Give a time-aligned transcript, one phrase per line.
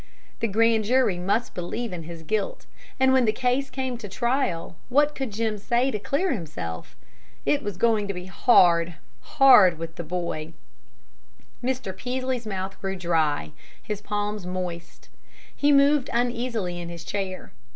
[0.39, 2.65] The grand jury must believe in his guilt.
[2.99, 6.95] And when the case came to trial, what could Jim say to clear himself?
[7.45, 8.95] It was going hard,
[9.37, 10.53] hard with the boy.
[11.63, 11.95] Mr.
[11.95, 15.07] Peaslee's mouth grew dry, his palms moist;
[15.55, 17.51] he moved uneasily in his chair.